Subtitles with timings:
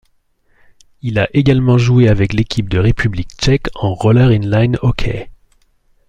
[1.03, 5.29] Il a également joué avec l'équipe de République tchèque en Roller in line hockey.